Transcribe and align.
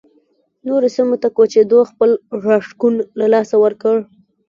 نورو 0.67 0.87
سیمو 0.95 1.15
ته 1.21 1.27
کوچېدو 1.37 1.79
خپل 1.91 2.09
راښکون 2.45 2.93
له 3.19 3.25
لاسه 3.33 3.55
ورکړ 3.63 3.95